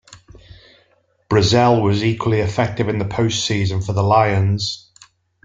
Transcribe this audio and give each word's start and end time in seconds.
Brazzell 1.29 1.83
was 1.83 2.03
equally 2.03 2.39
effective 2.39 2.89
in 2.89 2.97
the 2.97 3.05
post-season 3.05 3.81
for 3.83 3.93
the 3.93 4.01
Lions. 4.01 4.89